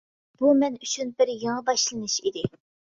[0.39, 2.49] بۇ مەن ئۈچۈن بىر يېڭى باشلىنىش ئىدى.